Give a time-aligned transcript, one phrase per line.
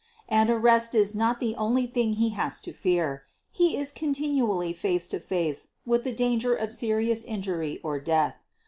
[0.27, 5.07] And arrest is not the only thing he has to fear— he is continually face
[5.09, 8.37] to face with the danger of serious injury or death.